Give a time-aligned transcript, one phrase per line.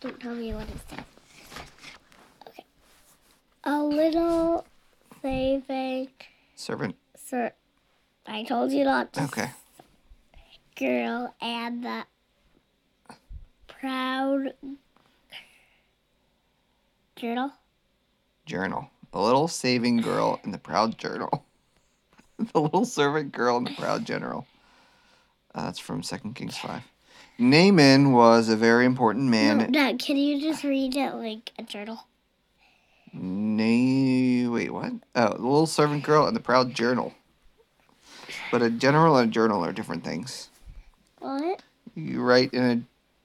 [0.00, 1.04] Don't tell me what it says.
[2.48, 2.64] Okay.
[3.64, 4.64] A little
[5.22, 6.08] saving
[6.54, 6.94] Servant.
[7.16, 7.52] sir.
[8.26, 9.24] I told you not to.
[9.24, 9.50] Okay.
[10.76, 12.04] Girl and the
[13.66, 14.54] proud
[17.16, 17.52] journal.
[18.46, 18.90] Journal.
[19.12, 21.44] The little saving girl in the proud journal.
[22.38, 24.46] the little servant girl in the proud general.
[25.54, 26.82] Uh, that's from Second Kings 5.
[27.38, 29.58] Naaman was a very important man.
[29.58, 32.06] No, Dad, can you just read it like a journal?
[33.12, 34.92] Na- wait, what?
[35.14, 37.14] Oh, the little servant girl and the proud journal.
[38.50, 40.50] But a general and a journal are different things.
[41.20, 41.62] What?
[41.94, 42.82] You write in a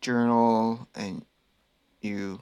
[0.00, 1.24] journal and
[2.00, 2.40] you.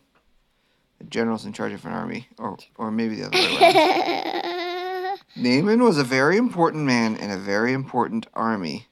[0.99, 2.29] The general's in charge of an army.
[2.38, 5.19] Or, or maybe the other way around.
[5.37, 8.87] Naaman was a very important man in a very important army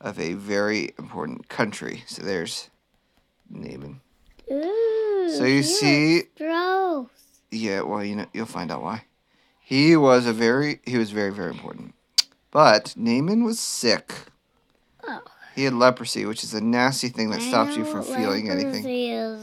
[0.00, 2.04] of a very important country.
[2.06, 2.70] So there's
[3.50, 4.00] Naaman.
[4.50, 7.08] Ooh, So you see- gross.
[7.50, 9.04] Yeah, well, you know, you'll find out why.
[9.62, 11.94] He was a very, he was very, very important.
[12.50, 14.12] But Naaman was sick.
[15.06, 15.20] Oh.
[15.54, 18.86] He had leprosy, which is a nasty thing that I stops you from feeling anything.
[18.88, 19.42] is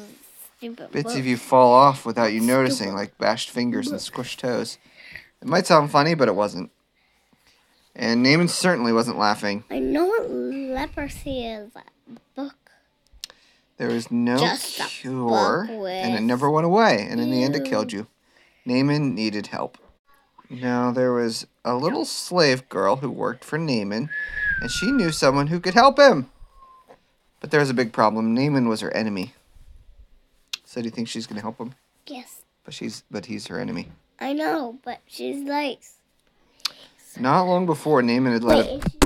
[0.58, 2.54] stupid, Bits of you fall off without you Stupid.
[2.56, 4.78] noticing, like bashed fingers and squished toes.
[5.42, 6.72] It might sound funny, but it wasn't.
[7.96, 9.64] And Naaman certainly wasn't laughing.
[9.70, 10.30] I know what
[10.76, 11.72] leprosy is.
[11.76, 11.82] A
[12.36, 12.56] book.
[13.78, 17.08] There is no Just a cure, book and it never went away.
[17.10, 18.08] And in the end, it killed you.
[18.66, 19.78] Naaman needed help.
[20.50, 24.10] Now, there was a little slave girl who worked for Naaman,
[24.62, 26.30] and she knew someone who could help him.
[27.40, 28.34] But there was a big problem.
[28.34, 29.34] Naaman was her enemy.
[30.64, 31.74] So do you think she's going to help him?
[32.08, 33.90] Yes, But she's, but he's her enemy.
[34.20, 35.96] I know, but she's nice.
[37.20, 38.66] Not long before, Naaman had let.
[38.66, 39.00] Wait, A, is she-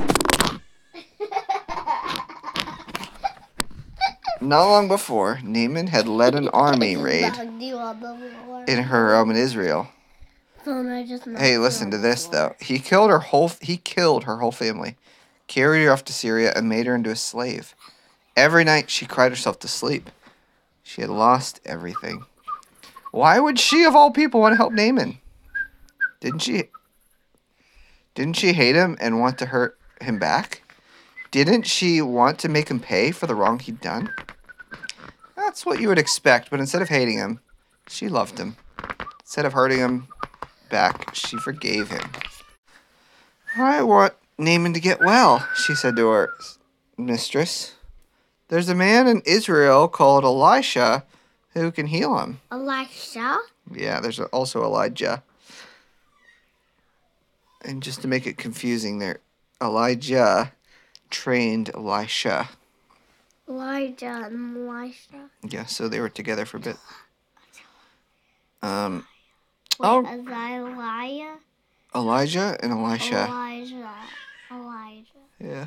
[4.42, 8.66] not long before, Naaman had led an army raid knocked you on the floor.
[8.68, 9.90] in her um in Israel.
[10.64, 12.56] Phone, I just knocked Hey, listen to this though.
[12.60, 14.98] He killed her whole he killed her whole family,
[15.48, 17.76] carried her off to Syria and made her into a slave.
[18.36, 20.10] Every night she cried herself to sleep.
[20.83, 22.26] She had lost everything.
[23.11, 25.20] Why would she of all people want to help Naaman?
[26.20, 26.66] Didn't she
[28.16, 30.64] Didn't she hate him and want to hurt him back?
[31.32, 34.14] Didn't she want to make him pay for the wrong he'd done?
[35.49, 37.39] That's what you would expect, but instead of hating him,
[37.87, 38.55] she loved him.
[39.21, 40.08] Instead of hurting him,
[40.70, 42.08] back, she forgave him.
[43.58, 46.30] I want Naaman to get well, she said to her
[46.99, 47.73] mistress.
[48.49, 51.04] There's a man in Israel called Elisha
[51.55, 52.42] who can heal him.
[52.52, 53.39] Elisha?
[53.73, 55.23] Yeah, there's also Elijah.
[57.65, 59.17] And just to make it confusing there,
[59.59, 60.52] Elijah
[61.09, 62.49] trained Elisha.
[63.49, 65.30] Elijah and Elisha.
[65.43, 66.77] Yeah, so they were together for a bit.
[68.61, 69.08] Um,
[69.80, 70.05] Wait, Oh.
[70.05, 71.36] Elijah?
[71.95, 73.26] Elijah and Elisha.
[73.26, 73.93] Elijah.
[74.52, 75.05] Elijah.
[75.39, 75.65] Yeah.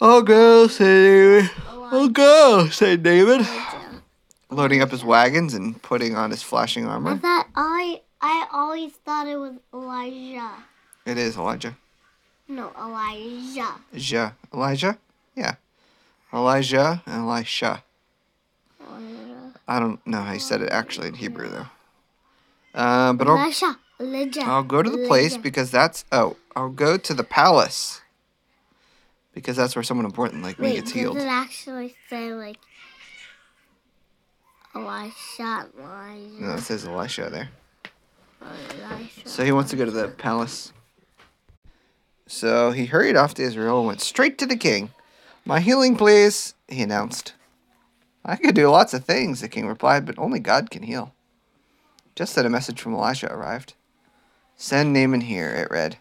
[0.00, 1.50] I'll go, say David.
[1.68, 3.40] I'll go, say David.
[3.40, 4.02] Elijah.
[4.48, 7.14] Loading up his wagons and putting on his flashing armor.
[7.14, 10.52] I thought I I always thought it was Elijah.
[11.04, 11.76] It is Elijah.
[12.46, 13.74] No, Elijah.
[13.92, 14.30] Ja.
[14.54, 14.98] Elijah?
[15.34, 15.54] Yeah.
[16.32, 17.82] Elijah and Elisha.
[19.68, 21.66] I don't know how you said it actually in Hebrew though.
[22.74, 23.78] Uh, but I'll, Elisha.
[24.00, 24.40] Elijah.
[24.42, 25.42] I'll go to the place Elijah.
[25.42, 28.00] because that's oh I'll go to the palace
[29.34, 31.16] because that's where someone important like me Wait, gets does healed.
[31.18, 32.58] it actually say like
[34.74, 37.50] Elisha, Elijah, No, it says Elisha there.
[38.42, 39.28] Elisha?
[39.28, 40.72] So he wants to go to the palace.
[42.26, 44.90] So he hurried off to Israel and went straight to the king.
[45.44, 47.34] My healing, please, he announced.
[48.24, 51.12] I could do lots of things, the king replied, but only God can heal.
[52.14, 53.74] Just then a message from Elisha arrived.
[54.56, 55.98] Send Naaman here, it read.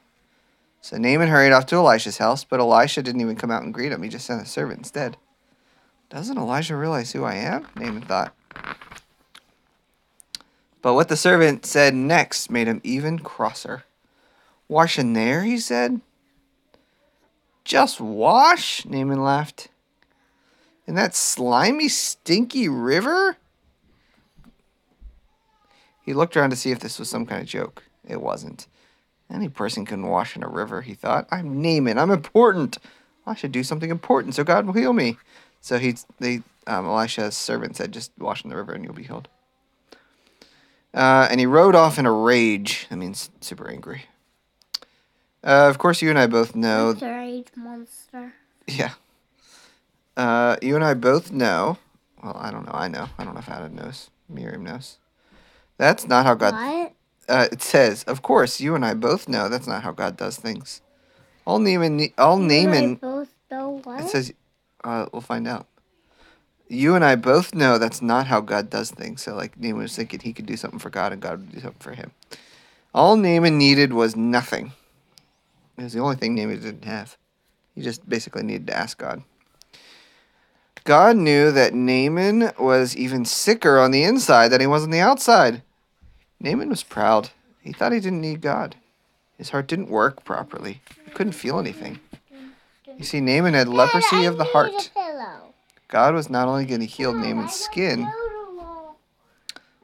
[0.81, 3.91] So Naaman hurried off to Elisha's house, but Elisha didn't even come out and greet
[3.91, 4.03] him.
[4.03, 5.17] He just sent a servant instead.
[6.09, 7.67] Doesn't Elijah realize who I am?
[7.75, 8.35] Naaman thought.
[10.81, 13.85] But what the servant said next made him even crosser.
[14.67, 16.01] Wash in there, he said.
[17.63, 18.85] Just wash?
[18.85, 19.69] Naaman laughed.
[20.87, 23.37] In that slimy, stinky river?
[26.03, 27.83] He looked around to see if this was some kind of joke.
[28.07, 28.67] It wasn't.
[29.31, 31.27] Any person can wash in a river, he thought.
[31.31, 31.97] I'm Naaman.
[31.97, 32.77] I'm important.
[33.25, 35.17] I should do something important so God will heal me.
[35.61, 39.03] So he, they, um, Elisha's servant said, just wash in the river and you'll be
[39.03, 39.29] healed.
[40.93, 42.87] Uh, and he rode off in a rage.
[42.89, 44.05] That means super angry.
[45.43, 46.95] Uh, of course, you and I both know.
[47.01, 48.33] Rage monster.
[48.67, 48.91] Yeah.
[50.15, 51.77] Uh, you and I both know
[52.21, 52.73] Well, I don't know.
[52.73, 53.07] I know.
[53.17, 54.09] I don't know if Adam knows.
[54.29, 54.97] Miriam knows.
[55.77, 56.53] That's not how God.
[56.53, 56.93] What?
[57.27, 60.37] Uh, it says, of course, you and I both know that's not how God does
[60.37, 60.81] things.
[61.45, 62.95] All Naaman, all You and I Naaman.
[62.95, 64.01] both know what?
[64.01, 64.33] It says,
[64.83, 65.67] uh, we'll find out.
[66.67, 69.21] You and I both know that's not how God does things.
[69.23, 71.59] So, like, Naaman was thinking he could do something for God and God would do
[71.59, 72.11] something for him.
[72.93, 74.73] All Naaman needed was nothing.
[75.81, 77.17] It was the only thing Naaman didn't have.
[77.73, 79.23] He just basically needed to ask God.
[80.83, 84.99] God knew that Naaman was even sicker on the inside than he was on the
[84.99, 85.63] outside.
[86.39, 87.31] Naaman was proud.
[87.61, 88.75] He thought he didn't need God.
[89.39, 90.81] His heart didn't work properly.
[91.03, 91.99] He couldn't feel anything.
[92.95, 94.91] You see, Naaman had leprosy of the heart.
[95.87, 98.07] God was not only going to heal Naaman's skin,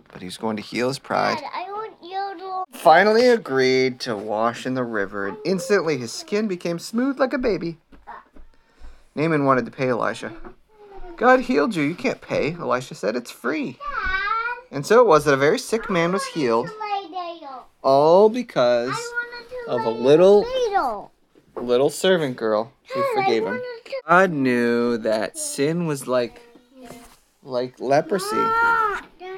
[0.09, 1.39] but he was going to heal his pride.
[1.39, 2.66] Dad, I want yodel.
[2.81, 7.37] Finally agreed to wash in the river, and instantly his skin became smooth like a
[7.37, 7.77] baby.
[9.15, 10.31] Naaman wanted to pay Elisha.
[11.15, 11.83] God healed you.
[11.83, 12.53] You can't pay.
[12.53, 13.79] Elisha said it's free.
[14.71, 16.69] And so it was that a very sick man was healed,
[17.81, 18.95] all because
[19.67, 20.45] of a little-
[21.55, 23.59] little servant girl who forgave him.
[24.07, 26.41] God knew that sin was like
[27.43, 28.35] like leprosy.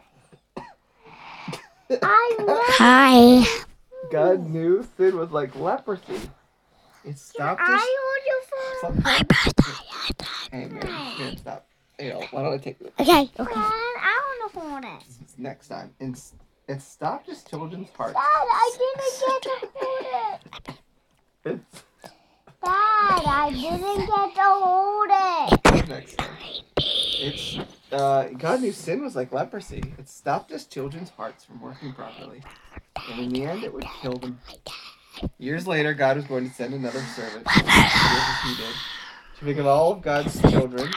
[1.90, 2.00] phone.
[2.02, 2.60] I never.
[2.68, 3.46] Hi.
[4.12, 6.22] God knew sin was like leprosy.
[7.04, 7.68] It stopped us.
[7.70, 8.42] I hold your
[8.94, 9.04] phone.
[9.04, 9.74] My birthday.
[10.52, 10.86] Hey, man,
[11.20, 11.68] man, stop.
[11.98, 13.30] Hey, yo, why don't I take this Okay.
[13.40, 13.54] Okay.
[13.54, 15.04] Dad, I want to hold it.
[15.38, 15.94] next time?
[16.68, 18.14] It's, it stopped his children's hearts.
[18.14, 20.80] Dad, I didn't get to hold it.
[21.46, 21.84] It's
[22.64, 25.90] Dad, I didn't get to hold it.
[25.90, 26.20] next.
[26.78, 27.60] It's
[27.92, 29.84] uh, God knew sin was like leprosy.
[29.98, 32.42] It stopped his children's hearts from working properly,
[33.10, 34.40] and in the end, it would kill them.
[35.38, 38.76] Years later, God was going to send another servant, just as he did,
[39.40, 40.92] to pick up all of God's children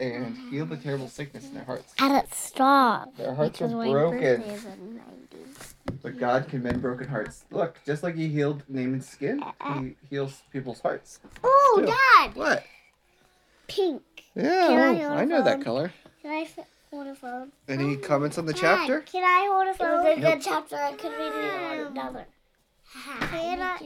[0.00, 0.50] and mm-hmm.
[0.50, 1.94] heal the terrible sickness in their hearts.
[1.98, 3.18] And it stopped.
[3.18, 5.98] Their hearts are broken, birthday is in 90.
[6.02, 7.44] but God can mend broken hearts.
[7.50, 9.82] Look, just like He healed Naaman's skin, He uh-uh.
[10.08, 11.20] heals people's hearts.
[11.44, 11.94] Oh, Still.
[11.94, 12.34] Dad!
[12.34, 12.64] What?
[13.68, 14.02] Pink.
[14.34, 15.92] Yeah, Can I oh, I know that color.
[16.22, 17.52] Can I f- hold a phone?
[17.68, 19.00] Any oh, comments on the Dad, chapter?
[19.00, 20.06] Can I hold a phone?
[20.06, 20.34] It was a Nope.
[20.34, 20.76] good chapter.
[20.76, 22.26] I could read it another.
[22.92, 23.78] Can I?